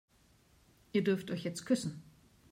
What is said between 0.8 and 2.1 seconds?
Ihr dürft euch jetzt küssen.